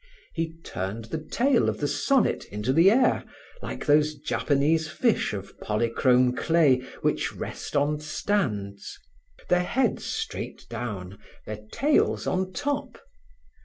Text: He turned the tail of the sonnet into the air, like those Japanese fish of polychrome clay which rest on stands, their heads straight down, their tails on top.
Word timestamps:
He 0.33 0.55
turned 0.63 1.05
the 1.05 1.19
tail 1.19 1.69
of 1.69 1.77
the 1.79 1.87
sonnet 1.87 2.45
into 2.45 2.73
the 2.73 2.89
air, 2.89 3.23
like 3.61 3.85
those 3.85 4.15
Japanese 4.15 4.87
fish 4.87 5.31
of 5.31 5.55
polychrome 5.59 6.35
clay 6.35 6.79
which 7.01 7.35
rest 7.35 7.75
on 7.75 7.99
stands, 7.99 8.97
their 9.47 9.61
heads 9.61 10.03
straight 10.03 10.65
down, 10.71 11.19
their 11.45 11.67
tails 11.71 12.25
on 12.25 12.51
top. 12.51 12.99